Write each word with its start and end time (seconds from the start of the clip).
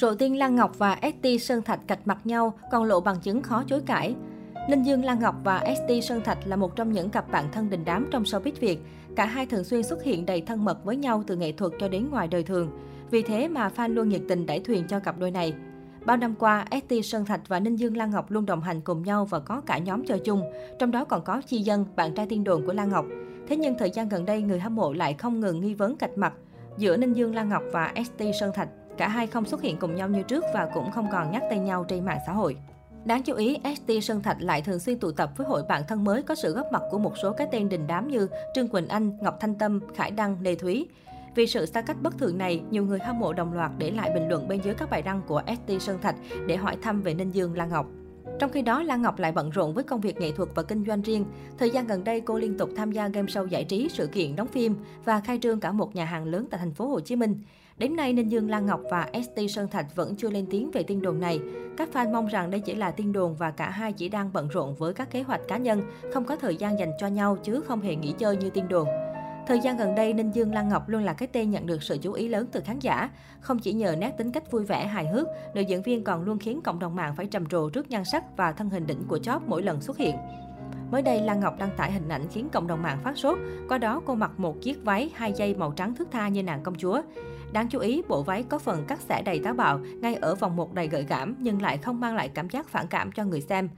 Rộ 0.00 0.14
tiên 0.14 0.38
Lan 0.38 0.56
Ngọc 0.56 0.78
và 0.78 0.98
ST 1.02 1.26
Sơn 1.40 1.62
Thạch 1.62 1.80
cạch 1.86 2.06
mặt 2.06 2.18
nhau, 2.24 2.58
còn 2.70 2.84
lộ 2.84 3.00
bằng 3.00 3.20
chứng 3.20 3.42
khó 3.42 3.64
chối 3.66 3.80
cãi. 3.86 4.14
Ninh 4.68 4.82
Dương 4.82 5.04
Lan 5.04 5.18
Ngọc 5.20 5.34
và 5.44 5.64
ST 5.76 6.04
Sơn 6.04 6.20
Thạch 6.24 6.38
là 6.46 6.56
một 6.56 6.76
trong 6.76 6.92
những 6.92 7.10
cặp 7.10 7.30
bạn 7.30 7.44
thân 7.52 7.70
đình 7.70 7.84
đám 7.84 8.08
trong 8.10 8.22
showbiz 8.22 8.52
Việt. 8.60 8.78
Cả 9.16 9.24
hai 9.24 9.46
thường 9.46 9.64
xuyên 9.64 9.82
xuất 9.82 10.02
hiện 10.02 10.26
đầy 10.26 10.40
thân 10.40 10.64
mật 10.64 10.84
với 10.84 10.96
nhau 10.96 11.22
từ 11.26 11.36
nghệ 11.36 11.52
thuật 11.52 11.72
cho 11.80 11.88
đến 11.88 12.10
ngoài 12.10 12.28
đời 12.28 12.42
thường. 12.42 12.70
Vì 13.10 13.22
thế 13.22 13.48
mà 13.48 13.70
fan 13.76 13.94
luôn 13.94 14.08
nhiệt 14.08 14.20
tình 14.28 14.46
đẩy 14.46 14.60
thuyền 14.60 14.84
cho 14.88 15.00
cặp 15.00 15.18
đôi 15.18 15.30
này. 15.30 15.54
Bao 16.04 16.16
năm 16.16 16.34
qua, 16.38 16.64
ST 16.70 16.94
Sơn 17.04 17.24
Thạch 17.24 17.48
và 17.48 17.60
Ninh 17.60 17.76
Dương 17.76 17.96
Lan 17.96 18.10
Ngọc 18.10 18.30
luôn 18.30 18.46
đồng 18.46 18.60
hành 18.60 18.80
cùng 18.80 19.02
nhau 19.02 19.24
và 19.24 19.40
có 19.40 19.60
cả 19.60 19.78
nhóm 19.78 20.04
chơi 20.04 20.18
chung, 20.18 20.42
trong 20.78 20.90
đó 20.90 21.04
còn 21.04 21.24
có 21.24 21.42
Chi 21.46 21.58
Dân, 21.58 21.84
bạn 21.96 22.14
trai 22.14 22.26
tiên 22.26 22.44
đồn 22.44 22.66
của 22.66 22.72
Lan 22.72 22.88
Ngọc. 22.88 23.06
Thế 23.48 23.56
nhưng 23.56 23.74
thời 23.78 23.90
gian 23.90 24.08
gần 24.08 24.24
đây, 24.24 24.42
người 24.42 24.60
hâm 24.60 24.76
mộ 24.76 24.92
lại 24.92 25.14
không 25.14 25.40
ngừng 25.40 25.60
nghi 25.60 25.74
vấn 25.74 25.96
cạch 25.96 26.18
mặt 26.18 26.32
giữa 26.78 26.96
Ninh 26.96 27.12
Dương 27.12 27.34
Lan 27.34 27.48
Ngọc 27.48 27.62
và 27.72 27.92
ST 28.04 28.22
Sơn 28.40 28.50
Thạch. 28.54 28.68
Cả 28.98 29.08
hai 29.08 29.26
không 29.26 29.44
xuất 29.44 29.62
hiện 29.62 29.76
cùng 29.76 29.94
nhau 29.94 30.08
như 30.08 30.22
trước 30.22 30.44
và 30.54 30.70
cũng 30.74 30.90
không 30.90 31.08
còn 31.12 31.30
nhắc 31.30 31.42
tên 31.50 31.64
nhau 31.64 31.84
trên 31.88 32.04
mạng 32.04 32.18
xã 32.26 32.32
hội. 32.32 32.56
Đáng 33.04 33.22
chú 33.22 33.34
ý, 33.34 33.58
ST 33.76 33.92
Sơn 34.02 34.22
Thạch 34.22 34.36
lại 34.40 34.62
thường 34.62 34.78
xuyên 34.78 34.98
tụ 34.98 35.12
tập 35.12 35.30
với 35.36 35.46
hội 35.46 35.62
bạn 35.68 35.82
thân 35.88 36.04
mới 36.04 36.22
có 36.22 36.34
sự 36.34 36.54
góp 36.54 36.72
mặt 36.72 36.82
của 36.90 36.98
một 36.98 37.12
số 37.22 37.32
cái 37.32 37.46
tên 37.52 37.68
đình 37.68 37.86
đám 37.86 38.08
như 38.08 38.28
Trương 38.54 38.68
Quỳnh 38.68 38.88
Anh, 38.88 39.18
Ngọc 39.20 39.36
Thanh 39.40 39.54
Tâm, 39.54 39.80
Khải 39.94 40.10
Đăng, 40.10 40.36
Lê 40.42 40.54
Thúy. 40.54 40.88
Vì 41.34 41.46
sự 41.46 41.66
xa 41.66 41.80
cách 41.80 41.96
bất 42.02 42.18
thường 42.18 42.38
này, 42.38 42.62
nhiều 42.70 42.84
người 42.84 42.98
hâm 42.98 43.18
mộ 43.18 43.32
đồng 43.32 43.52
loạt 43.52 43.70
để 43.78 43.90
lại 43.90 44.10
bình 44.14 44.28
luận 44.28 44.48
bên 44.48 44.60
dưới 44.64 44.74
các 44.74 44.90
bài 44.90 45.02
đăng 45.02 45.22
của 45.26 45.42
ST 45.46 45.82
Sơn 45.82 45.98
Thạch 46.02 46.16
để 46.46 46.56
hỏi 46.56 46.76
thăm 46.82 47.02
về 47.02 47.14
Ninh 47.14 47.30
Dương 47.30 47.56
Lan 47.56 47.68
Ngọc. 47.68 47.86
Trong 48.38 48.50
khi 48.50 48.62
đó, 48.62 48.82
Lan 48.82 49.02
Ngọc 49.02 49.18
lại 49.18 49.32
bận 49.32 49.50
rộn 49.50 49.74
với 49.74 49.84
công 49.84 50.00
việc 50.00 50.20
nghệ 50.20 50.32
thuật 50.32 50.48
và 50.54 50.62
kinh 50.62 50.84
doanh 50.84 51.02
riêng. 51.02 51.24
Thời 51.58 51.70
gian 51.70 51.86
gần 51.86 52.04
đây, 52.04 52.20
cô 52.20 52.38
liên 52.38 52.58
tục 52.58 52.70
tham 52.76 52.92
gia 52.92 53.08
game 53.08 53.26
show 53.26 53.46
giải 53.46 53.64
trí, 53.64 53.88
sự 53.88 54.06
kiện, 54.06 54.36
đóng 54.36 54.46
phim 54.46 54.74
và 55.04 55.20
khai 55.20 55.38
trương 55.42 55.60
cả 55.60 55.72
một 55.72 55.94
nhà 55.94 56.04
hàng 56.04 56.24
lớn 56.24 56.46
tại 56.50 56.58
thành 56.58 56.74
phố 56.74 56.86
Hồ 56.86 57.00
Chí 57.00 57.16
Minh. 57.16 57.42
Đến 57.78 57.96
nay, 57.96 58.12
Ninh 58.12 58.28
Dương 58.28 58.50
Lan 58.50 58.66
Ngọc 58.66 58.80
và 58.90 59.08
ST 59.12 59.40
Sơn 59.50 59.68
Thạch 59.68 59.96
vẫn 59.96 60.16
chưa 60.16 60.30
lên 60.30 60.46
tiếng 60.50 60.70
về 60.70 60.82
tin 60.82 61.02
đồn 61.02 61.20
này. 61.20 61.40
Các 61.76 61.88
fan 61.92 62.12
mong 62.12 62.26
rằng 62.26 62.50
đây 62.50 62.60
chỉ 62.60 62.74
là 62.74 62.90
tin 62.90 63.12
đồn 63.12 63.34
và 63.34 63.50
cả 63.50 63.70
hai 63.70 63.92
chỉ 63.92 64.08
đang 64.08 64.30
bận 64.32 64.48
rộn 64.48 64.74
với 64.74 64.94
các 64.94 65.10
kế 65.10 65.22
hoạch 65.22 65.40
cá 65.48 65.56
nhân, 65.56 65.82
không 66.12 66.24
có 66.24 66.36
thời 66.36 66.56
gian 66.56 66.78
dành 66.78 66.90
cho 67.00 67.06
nhau 67.06 67.36
chứ 67.44 67.60
không 67.60 67.80
hề 67.80 67.94
nghỉ 67.94 68.12
chơi 68.18 68.36
như 68.36 68.50
tin 68.50 68.68
đồn. 68.68 68.88
Thời 69.48 69.60
gian 69.60 69.76
gần 69.76 69.94
đây, 69.94 70.12
Ninh 70.12 70.30
Dương 70.30 70.54
Lan 70.54 70.68
Ngọc 70.68 70.88
luôn 70.88 71.02
là 71.02 71.12
cái 71.12 71.28
tên 71.32 71.50
nhận 71.50 71.66
được 71.66 71.82
sự 71.82 71.98
chú 72.02 72.12
ý 72.12 72.28
lớn 72.28 72.46
từ 72.52 72.60
khán 72.60 72.78
giả. 72.78 73.10
Không 73.40 73.58
chỉ 73.58 73.72
nhờ 73.72 73.96
nét 73.98 74.10
tính 74.18 74.32
cách 74.32 74.50
vui 74.50 74.64
vẻ, 74.64 74.86
hài 74.86 75.06
hước, 75.06 75.26
nữ 75.54 75.60
diễn 75.60 75.82
viên 75.82 76.04
còn 76.04 76.22
luôn 76.22 76.38
khiến 76.38 76.60
cộng 76.64 76.78
đồng 76.78 76.94
mạng 76.94 77.14
phải 77.16 77.26
trầm 77.26 77.46
trồ 77.46 77.70
trước 77.70 77.90
nhan 77.90 78.04
sắc 78.04 78.36
và 78.36 78.52
thân 78.52 78.70
hình 78.70 78.86
đỉnh 78.86 79.04
của 79.08 79.18
chóp 79.18 79.48
mỗi 79.48 79.62
lần 79.62 79.80
xuất 79.80 79.98
hiện. 79.98 80.16
Mới 80.90 81.02
đây, 81.02 81.20
Lan 81.20 81.40
Ngọc 81.40 81.58
đăng 81.58 81.70
tải 81.76 81.92
hình 81.92 82.08
ảnh 82.08 82.28
khiến 82.32 82.48
cộng 82.52 82.66
đồng 82.66 82.82
mạng 82.82 82.98
phát 83.04 83.18
sốt. 83.18 83.38
Qua 83.68 83.78
đó, 83.78 84.02
cô 84.06 84.14
mặc 84.14 84.30
một 84.36 84.56
chiếc 84.62 84.84
váy 84.84 85.10
hai 85.14 85.32
dây 85.32 85.54
màu 85.54 85.72
trắng 85.72 85.94
thước 85.94 86.08
tha 86.10 86.28
như 86.28 86.42
nàng 86.42 86.62
công 86.62 86.74
chúa. 86.74 87.02
Đáng 87.52 87.68
chú 87.68 87.78
ý, 87.78 88.02
bộ 88.08 88.22
váy 88.22 88.42
có 88.42 88.58
phần 88.58 88.84
cắt 88.88 89.00
xẻ 89.00 89.22
đầy 89.22 89.38
táo 89.38 89.54
bạo, 89.54 89.78
ngay 89.78 90.14
ở 90.14 90.34
vòng 90.34 90.56
một 90.56 90.74
đầy 90.74 90.88
gợi 90.88 91.04
cảm 91.08 91.34
nhưng 91.38 91.62
lại 91.62 91.78
không 91.78 92.00
mang 92.00 92.14
lại 92.14 92.28
cảm 92.28 92.50
giác 92.50 92.68
phản 92.68 92.86
cảm 92.86 93.12
cho 93.12 93.24
người 93.24 93.40
xem. 93.40 93.68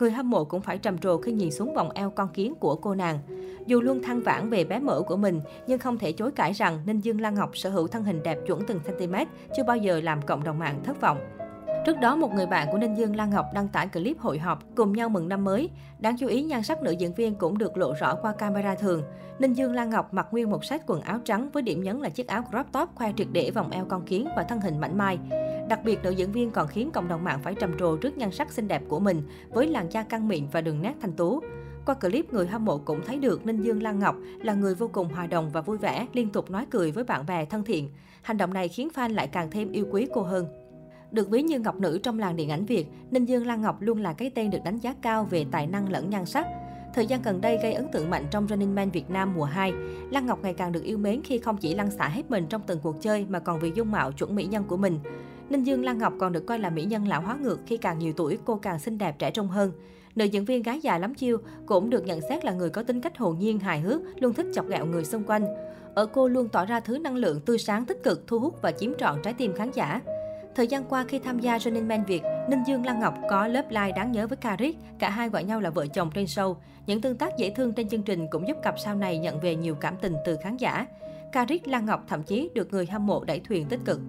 Người 0.00 0.10
hâm 0.10 0.30
mộ 0.30 0.44
cũng 0.44 0.60
phải 0.60 0.78
trầm 0.78 0.98
trồ 0.98 1.18
khi 1.18 1.32
nhìn 1.32 1.50
xuống 1.50 1.74
vòng 1.74 1.90
eo 1.90 2.10
con 2.10 2.28
kiến 2.28 2.54
của 2.54 2.76
cô 2.76 2.94
nàng. 2.94 3.18
Dù 3.66 3.80
luôn 3.80 4.02
than 4.02 4.20
vãn 4.20 4.50
về 4.50 4.64
bé 4.64 4.78
mỡ 4.78 5.02
của 5.02 5.16
mình, 5.16 5.40
nhưng 5.66 5.78
không 5.78 5.98
thể 5.98 6.12
chối 6.12 6.30
cãi 6.30 6.52
rằng 6.52 6.78
Ninh 6.86 7.00
Dương 7.00 7.20
Lan 7.20 7.34
Ngọc 7.34 7.56
sở 7.56 7.70
hữu 7.70 7.86
thân 7.86 8.04
hình 8.04 8.22
đẹp 8.22 8.38
chuẩn 8.46 8.66
từng 8.66 8.80
cm, 8.80 9.14
chưa 9.56 9.62
bao 9.64 9.76
giờ 9.76 10.00
làm 10.00 10.22
cộng 10.22 10.44
đồng 10.44 10.58
mạng 10.58 10.80
thất 10.84 11.00
vọng. 11.00 11.18
Trước 11.86 12.00
đó, 12.00 12.16
một 12.16 12.34
người 12.34 12.46
bạn 12.46 12.68
của 12.72 12.78
Ninh 12.78 12.94
Dương 12.94 13.16
Lan 13.16 13.30
Ngọc 13.30 13.46
đăng 13.54 13.68
tải 13.68 13.88
clip 13.88 14.18
hội 14.18 14.38
họp 14.38 14.62
cùng 14.74 14.92
nhau 14.92 15.08
mừng 15.08 15.28
năm 15.28 15.44
mới. 15.44 15.70
Đáng 15.98 16.16
chú 16.18 16.26
ý, 16.26 16.42
nhan 16.42 16.62
sắc 16.62 16.82
nữ 16.82 16.90
diễn 16.90 17.14
viên 17.14 17.34
cũng 17.34 17.58
được 17.58 17.76
lộ 17.76 17.94
rõ 18.00 18.14
qua 18.14 18.32
camera 18.32 18.74
thường. 18.74 19.02
Ninh 19.38 19.52
Dương 19.52 19.74
Lan 19.74 19.90
Ngọc 19.90 20.14
mặc 20.14 20.26
nguyên 20.30 20.50
một 20.50 20.64
set 20.64 20.80
quần 20.86 21.00
áo 21.00 21.18
trắng 21.24 21.50
với 21.52 21.62
điểm 21.62 21.82
nhấn 21.82 21.98
là 21.98 22.08
chiếc 22.08 22.28
áo 22.28 22.44
crop 22.50 22.66
top 22.72 22.88
khoe 22.94 23.12
triệt 23.16 23.26
để 23.32 23.50
vòng 23.50 23.70
eo 23.70 23.84
con 23.84 24.02
kiến 24.02 24.28
và 24.36 24.42
thân 24.42 24.60
hình 24.60 24.80
mảnh 24.80 24.98
mai. 24.98 25.18
Đặc 25.70 25.84
biệt, 25.84 26.02
nữ 26.02 26.10
diễn 26.10 26.32
viên 26.32 26.50
còn 26.50 26.68
khiến 26.68 26.90
cộng 26.90 27.08
đồng 27.08 27.24
mạng 27.24 27.40
phải 27.42 27.54
trầm 27.54 27.78
trồ 27.78 27.96
trước 27.96 28.18
nhan 28.18 28.30
sắc 28.30 28.52
xinh 28.52 28.68
đẹp 28.68 28.82
của 28.88 29.00
mình 29.00 29.22
với 29.48 29.66
làn 29.66 29.92
da 29.92 30.02
căng 30.02 30.28
mịn 30.28 30.46
và 30.52 30.60
đường 30.60 30.82
nét 30.82 30.94
thanh 31.00 31.12
tú. 31.12 31.40
Qua 31.86 31.94
clip, 31.94 32.32
người 32.32 32.46
hâm 32.46 32.64
mộ 32.64 32.78
cũng 32.78 33.00
thấy 33.06 33.16
được 33.16 33.46
Ninh 33.46 33.60
Dương 33.62 33.82
Lan 33.82 33.98
Ngọc 33.98 34.16
là 34.42 34.54
người 34.54 34.74
vô 34.74 34.88
cùng 34.92 35.08
hòa 35.08 35.26
đồng 35.26 35.50
và 35.50 35.60
vui 35.60 35.78
vẻ, 35.78 36.06
liên 36.12 36.28
tục 36.28 36.50
nói 36.50 36.66
cười 36.70 36.90
với 36.90 37.04
bạn 37.04 37.26
bè 37.26 37.44
thân 37.44 37.64
thiện. 37.64 37.88
Hành 38.22 38.36
động 38.36 38.54
này 38.54 38.68
khiến 38.68 38.88
fan 38.94 39.14
lại 39.14 39.26
càng 39.26 39.50
thêm 39.50 39.72
yêu 39.72 39.86
quý 39.90 40.06
cô 40.14 40.22
hơn. 40.22 40.46
Được 41.10 41.30
ví 41.30 41.42
như 41.42 41.58
ngọc 41.58 41.76
nữ 41.76 41.98
trong 42.02 42.18
làng 42.18 42.36
điện 42.36 42.50
ảnh 42.50 42.64
Việt, 42.64 42.86
Ninh 43.10 43.24
Dương 43.24 43.46
Lan 43.46 43.62
Ngọc 43.62 43.76
luôn 43.80 44.00
là 44.00 44.12
cái 44.12 44.30
tên 44.30 44.50
được 44.50 44.60
đánh 44.64 44.78
giá 44.78 44.94
cao 45.02 45.24
về 45.30 45.46
tài 45.50 45.66
năng 45.66 45.92
lẫn 45.92 46.10
nhan 46.10 46.26
sắc. 46.26 46.46
Thời 46.94 47.06
gian 47.06 47.22
gần 47.22 47.40
đây 47.40 47.58
gây 47.62 47.72
ấn 47.72 47.88
tượng 47.92 48.10
mạnh 48.10 48.24
trong 48.30 48.48
Running 48.48 48.74
Man 48.74 48.90
Việt 48.90 49.10
Nam 49.10 49.34
mùa 49.34 49.44
2, 49.44 49.72
Lan 50.10 50.26
Ngọc 50.26 50.42
ngày 50.42 50.54
càng 50.54 50.72
được 50.72 50.82
yêu 50.82 50.98
mến 50.98 51.20
khi 51.24 51.38
không 51.38 51.56
chỉ 51.56 51.74
lăn 51.74 51.90
xả 51.90 52.08
hết 52.08 52.30
mình 52.30 52.46
trong 52.48 52.62
từng 52.66 52.78
cuộc 52.82 53.02
chơi 53.02 53.26
mà 53.28 53.38
còn 53.38 53.60
vì 53.60 53.72
dung 53.74 53.90
mạo 53.90 54.12
chuẩn 54.12 54.34
mỹ 54.34 54.44
nhân 54.44 54.64
của 54.64 54.76
mình. 54.76 54.98
Ninh 55.50 55.62
Dương 55.62 55.84
Lan 55.84 55.98
Ngọc 55.98 56.12
còn 56.18 56.32
được 56.32 56.46
coi 56.46 56.58
là 56.58 56.70
mỹ 56.70 56.84
nhân 56.84 57.08
lão 57.08 57.20
hóa 57.20 57.36
ngược 57.42 57.58
khi 57.66 57.76
càng 57.76 57.98
nhiều 57.98 58.12
tuổi 58.16 58.38
cô 58.44 58.56
càng 58.56 58.78
xinh 58.78 58.98
đẹp 58.98 59.18
trẻ 59.18 59.30
trung 59.30 59.48
hơn. 59.48 59.72
Nữ 60.14 60.24
diễn 60.24 60.44
viên 60.44 60.62
gái 60.62 60.80
già 60.80 60.98
lắm 60.98 61.14
chiêu 61.14 61.38
cũng 61.66 61.90
được 61.90 62.06
nhận 62.06 62.20
xét 62.20 62.44
là 62.44 62.52
người 62.52 62.70
có 62.70 62.82
tính 62.82 63.00
cách 63.00 63.18
hồn 63.18 63.38
nhiên, 63.38 63.58
hài 63.58 63.80
hước, 63.80 64.00
luôn 64.20 64.34
thích 64.34 64.46
chọc 64.54 64.68
ghẹo 64.68 64.86
người 64.86 65.04
xung 65.04 65.24
quanh. 65.24 65.44
Ở 65.94 66.06
cô 66.06 66.28
luôn 66.28 66.48
tỏ 66.48 66.64
ra 66.64 66.80
thứ 66.80 66.98
năng 66.98 67.16
lượng 67.16 67.40
tươi 67.40 67.58
sáng 67.58 67.84
tích 67.84 68.02
cực, 68.02 68.26
thu 68.26 68.38
hút 68.38 68.62
và 68.62 68.72
chiếm 68.72 68.92
trọn 68.98 69.22
trái 69.22 69.34
tim 69.34 69.52
khán 69.52 69.70
giả. 69.70 70.00
Thời 70.54 70.66
gian 70.66 70.84
qua 70.84 71.04
khi 71.08 71.18
tham 71.18 71.38
gia 71.38 71.58
Running 71.58 71.88
Man 71.88 72.04
Việt, 72.04 72.22
Ninh 72.48 72.62
Dương 72.66 72.86
Lan 72.86 73.00
Ngọc 73.00 73.14
có 73.30 73.46
lớp 73.46 73.64
like 73.70 73.92
đáng 73.96 74.12
nhớ 74.12 74.26
với 74.26 74.36
Karik, 74.36 74.76
cả 74.98 75.10
hai 75.10 75.28
gọi 75.28 75.44
nhau 75.44 75.60
là 75.60 75.70
vợ 75.70 75.86
chồng 75.86 76.10
trên 76.14 76.24
show. 76.24 76.56
Những 76.86 77.00
tương 77.00 77.16
tác 77.16 77.36
dễ 77.38 77.50
thương 77.50 77.72
trên 77.72 77.88
chương 77.88 78.02
trình 78.02 78.26
cũng 78.30 78.48
giúp 78.48 78.56
cặp 78.62 78.78
sao 78.78 78.94
này 78.94 79.18
nhận 79.18 79.40
về 79.40 79.56
nhiều 79.56 79.74
cảm 79.74 79.94
tình 80.00 80.14
từ 80.24 80.36
khán 80.42 80.56
giả. 80.56 80.86
Karik 81.32 81.68
Lan 81.68 81.86
Ngọc 81.86 82.04
thậm 82.08 82.22
chí 82.22 82.50
được 82.54 82.72
người 82.72 82.86
hâm 82.86 83.06
mộ 83.06 83.24
đẩy 83.24 83.40
thuyền 83.40 83.66
tích 83.68 83.80
cực. 83.84 84.00